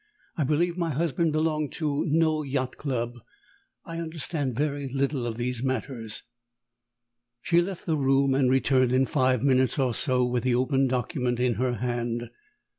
I 0.35 0.43
believe 0.43 0.79
my 0.79 0.89
husband 0.89 1.31
belonged 1.31 1.73
to 1.73 2.03
no 2.07 2.41
Yacht 2.41 2.75
Club. 2.75 3.19
I 3.85 3.99
understand 3.99 4.55
very 4.55 4.87
little 4.91 5.27
of 5.27 5.37
these 5.37 5.61
matters." 5.61 6.23
She 7.39 7.61
left 7.61 7.85
the 7.85 7.97
room, 7.97 8.33
and 8.33 8.49
returned 8.49 8.93
in 8.93 9.05
five 9.05 9.43
minutes 9.43 9.77
or 9.77 9.93
so 9.93 10.25
with 10.25 10.41
the 10.43 10.55
open 10.55 10.87
document 10.87 11.39
in 11.39 11.53
her 11.53 11.75
hand. 11.75 12.31